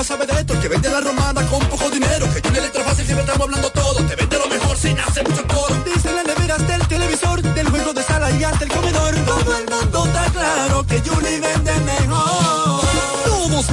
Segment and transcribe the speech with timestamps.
[0.00, 2.24] más sabe de esto, que vende la romana con poco dinero.
[2.32, 3.96] Que Junior Electrofácil siempre estamos hablando todo.
[4.08, 5.74] Te vende lo mejor sin hacer mucho coro.
[5.84, 9.14] Dice las neveras del televisor, del juego de sala y hasta el comedor.
[9.26, 11.00] Todo el mundo está claro que.
[11.00, 11.49] Todos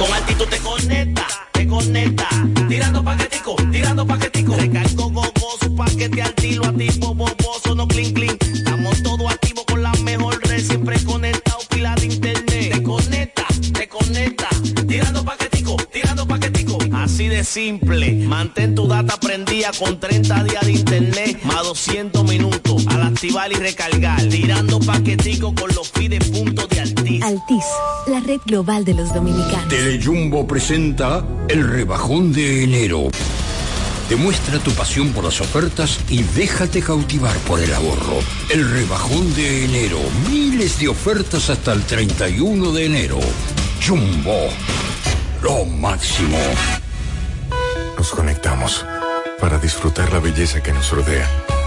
[0.00, 2.26] Con actitud te conecta, te conecta.
[2.70, 4.56] Tirando paquetico, tirando paquetico.
[4.56, 8.38] Recargo gogoso, paquete al tiro, activo, boboso, no clean, clean.
[8.40, 12.72] Estamos todos activos con la mejor red, siempre conectado, pila de internet.
[12.72, 14.48] Te conecta, te conecta.
[14.88, 16.78] Tirando paquetico, tirando paquetico.
[16.94, 18.12] Así de simple.
[18.26, 22.79] Mantén tu data prendida con 30 días de internet, más 200 minutos.
[23.20, 24.22] Activar y recargar.
[24.30, 27.22] Tirando paquetico con los fides puntos de Altis.
[27.22, 27.64] Altis,
[28.06, 29.68] la red global de los dominicanos.
[29.68, 33.08] Telejumbo presenta el rebajón de enero.
[34.08, 38.20] Demuestra tu pasión por las ofertas y déjate cautivar por el ahorro.
[38.48, 39.98] El rebajón de enero.
[40.30, 43.20] Miles de ofertas hasta el 31 de enero.
[43.86, 44.48] Jumbo.
[45.42, 46.38] Lo máximo.
[47.98, 48.86] Nos conectamos
[49.38, 51.28] para disfrutar la belleza que nos rodea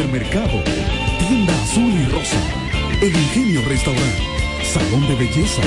[0.00, 0.64] Supermercado,
[1.18, 2.38] Tienda Azul y Rosa,
[3.02, 4.16] El Ingenio Restaurant,
[4.64, 5.60] Salón de Belleza,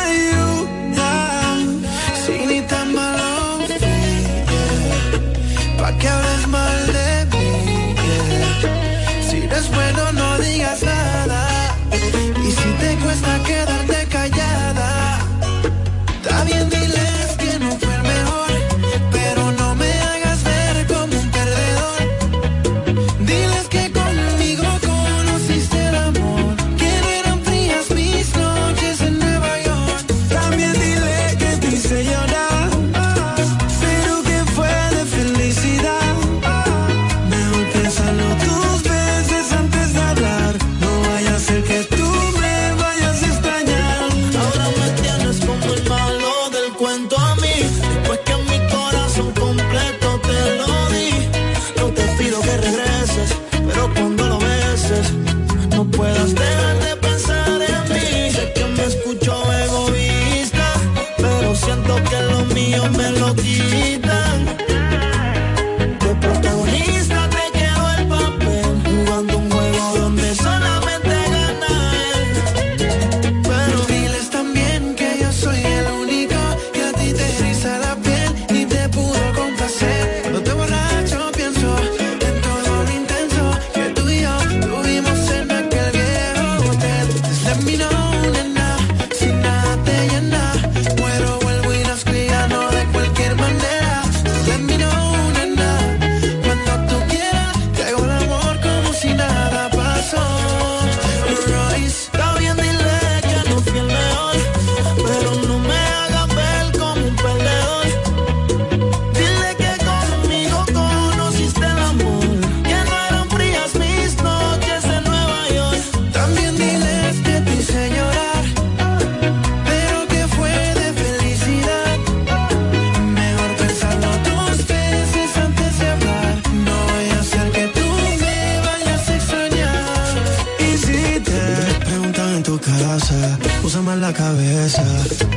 [134.07, 134.85] la cabeza.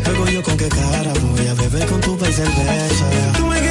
[0.06, 3.06] Luego yo con qué cara voy a beber con tu cerveza.
[3.36, 3.69] Tú me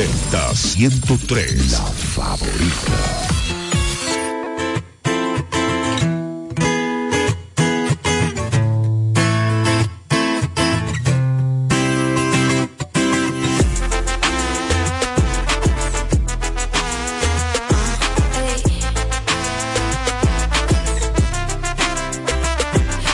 [0.00, 2.92] 103 La favorita.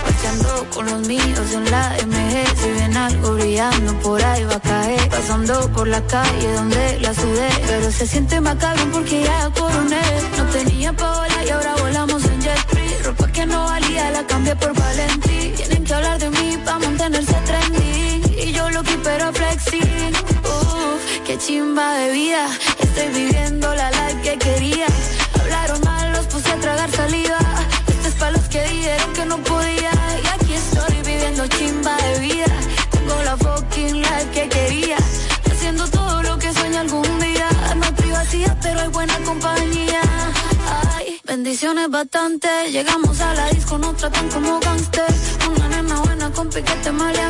[0.03, 4.61] Pachando con los míos en la MG, si ven algo brillando por ahí va a
[4.61, 6.54] caer, pasando por la calle
[7.97, 8.57] se siente más
[8.93, 10.03] porque ya coroné.
[10.37, 13.03] No tenía paola y ahora volamos en jet free.
[13.05, 15.53] Ropa que no valía la cambié por Valentí.
[15.57, 18.43] Tienen que hablar de mí para mantenerse trendy.
[18.45, 19.79] Y yo lo que pero flexi.
[19.79, 22.49] Uff, oh, qué chimba de vida.
[22.81, 23.94] Estoy viviendo la
[41.65, 42.71] Opciones bastante.
[42.71, 45.07] Llegamos a la disco, nos tratan como gangster.
[45.51, 47.24] Una nena buena con piquete maleante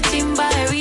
[0.00, 0.73] chimba de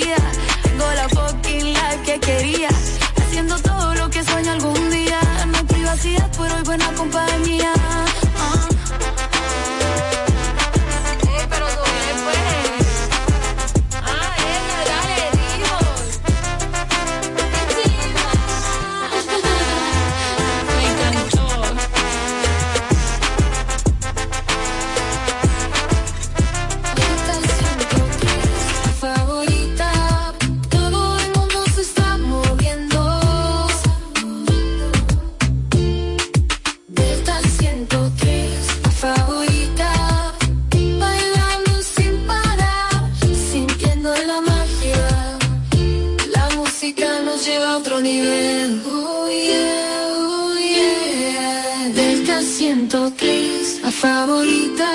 [46.36, 48.82] La música nos lleva a otro nivel.
[48.86, 51.92] Oh yeah, oh yeah.
[51.94, 54.90] Delta 103, la favorita.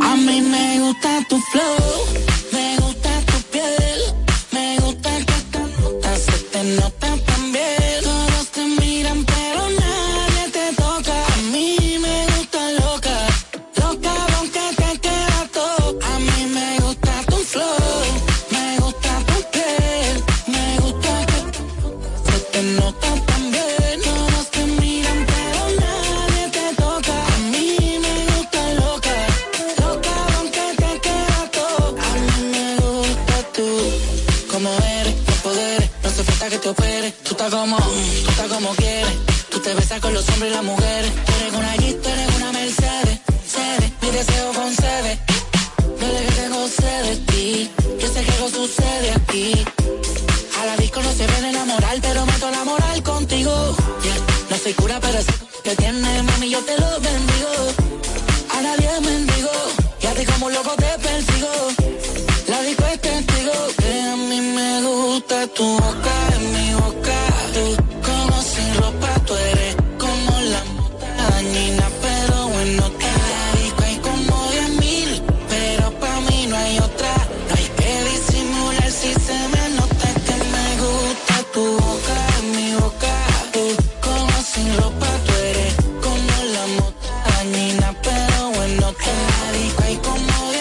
[0.00, 2.23] A mí me gusta tu flow
[53.44, 54.16] Yeah.
[54.48, 55.32] No soy cura, pero sé
[55.62, 57.33] que tiene, mami, yo te lo vendo.
[89.40, 90.53] marica y como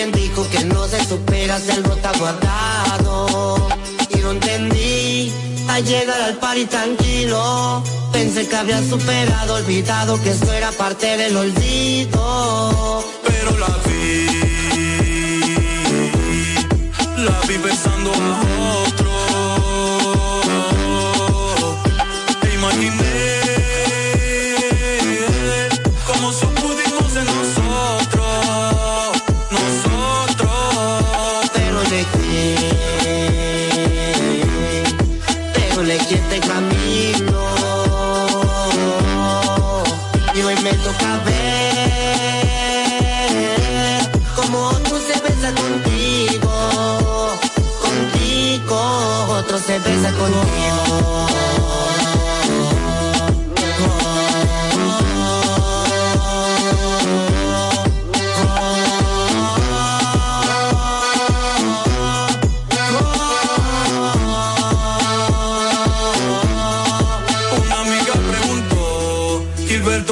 [0.00, 3.68] alguien dijo que no se supera si algo está guardado.
[4.10, 5.32] Y no entendí,
[5.68, 11.36] al llegar al party tranquilo, pensé que había superado, olvidado que esto era parte del
[11.36, 13.04] olvido.
[13.26, 14.26] Pero la vi,
[17.24, 18.47] la vi pensando más.
[49.78, 51.28] Una me besa conmigo.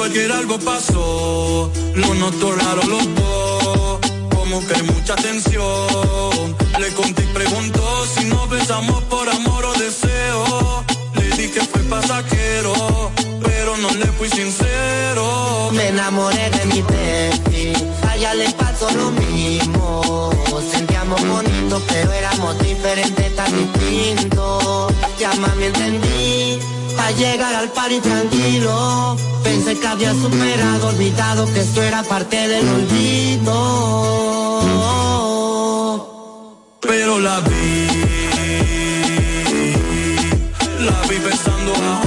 [0.07, 3.99] ayer algo pasó, lo noto raro los dos,
[4.33, 6.55] como que hay mucha tensión.
[6.79, 7.86] Le conté y preguntó
[22.47, 24.93] somos diferentes, tan distintos.
[25.19, 26.59] Ya mami entendí,
[26.95, 29.17] pa' llegar al party tranquilo.
[29.43, 33.53] Pensé que había superado, olvidado que esto era parte del olvido.
[36.81, 37.87] Pero la vi,
[40.85, 42.06] la vi pensando ahora.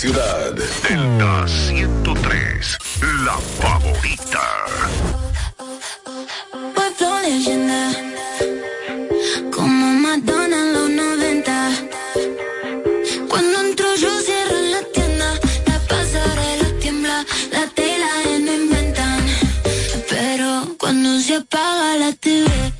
[0.00, 0.54] ciudad.
[0.54, 2.78] Delta 103,
[3.26, 4.40] la favorita.
[6.74, 7.92] Pueblo leyenda,
[9.54, 11.70] como Madonna en los 90.
[13.28, 15.34] Cuando entro yo cierro la tienda,
[15.66, 19.20] la pasarela tiembla, la tela en no inventan.
[20.08, 22.79] Pero cuando se apaga la TV.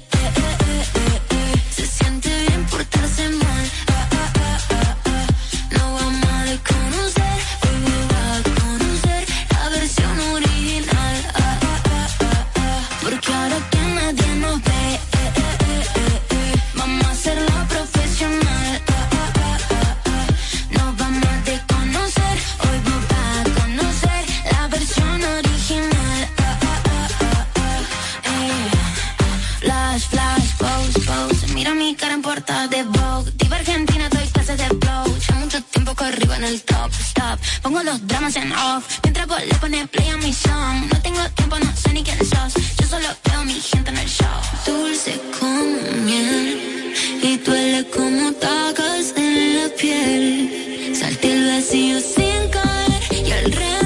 [32.82, 33.30] de Vogue.
[33.36, 35.04] Diva Argentina, doy clases de blow.
[35.18, 37.38] Ya mucho tiempo corrido en el top, stop.
[37.62, 38.84] Pongo los dramas en off.
[39.02, 40.76] Mientras vos le pones play a mi song.
[40.92, 42.52] No tengo tiempo, no sé ni quién sos.
[42.78, 44.38] Yo solo veo a mi gente en el show.
[44.66, 46.94] Dulce como miel.
[47.22, 50.96] Y duele como tacas en la piel.
[50.98, 53.26] Salte el vacío sin caer.
[53.26, 53.79] Y alrededor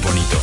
[0.00, 0.39] bonito.